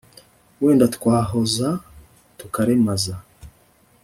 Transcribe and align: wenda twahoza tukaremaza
wenda 0.61 0.85
twahoza 0.95 1.69
tukaremaza 2.37 3.15